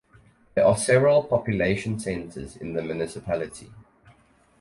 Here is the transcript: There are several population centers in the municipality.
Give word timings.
There 0.55 0.65
are 0.65 0.77
several 0.77 1.21
population 1.23 1.99
centers 1.99 2.55
in 2.55 2.73
the 2.73 2.81
municipality. 2.81 3.71